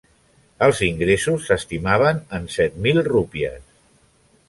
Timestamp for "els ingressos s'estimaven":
0.67-2.25